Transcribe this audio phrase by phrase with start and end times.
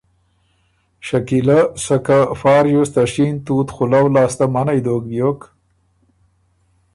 [1.07, 5.39] شکیلۀ سکه فا ریوز ته شېن تُوت خُلؤ لاسته منعئ دوک بیوک،